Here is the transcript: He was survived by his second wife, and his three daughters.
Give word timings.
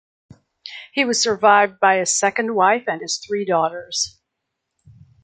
He 0.93 1.05
was 1.05 1.21
survived 1.21 1.79
by 1.79 1.97
his 1.97 2.17
second 2.17 2.55
wife, 2.55 2.85
and 2.87 3.01
his 3.03 3.17
three 3.17 3.45
daughters. 3.45 4.17